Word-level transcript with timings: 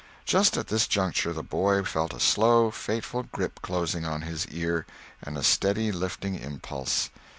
Just 0.25 0.57
at 0.57 0.65
this 0.69 0.87
juncture 0.87 1.31
the 1.31 1.43
boy 1.43 1.83
felt 1.83 2.11
a 2.15 2.19
slow, 2.19 2.71
fateful 2.71 3.21
grip 3.21 3.61
closing 3.61 4.03
on 4.03 4.23
his 4.23 4.47
ear, 4.47 4.87
and 5.21 5.37
a 5.37 5.43
steady 5.43 5.91
lifting 5.91 6.33
impulse. 6.39 7.11